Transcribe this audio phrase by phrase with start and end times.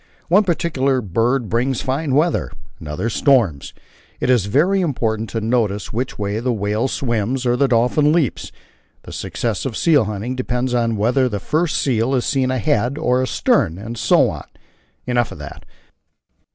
[0.29, 3.71] One particular bird brings fine weather, another storms;
[4.19, 8.51] it is very important to notice which way the whale swims or the dolphin leaps;
[9.03, 13.21] the success of seal hunting depends on whether the first seal is seen ahead or
[13.21, 14.47] astern, and so on.
[15.05, 15.65] Enough of that.